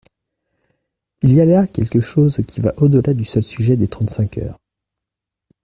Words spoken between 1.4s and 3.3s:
a là quelque chose qui va au-delà du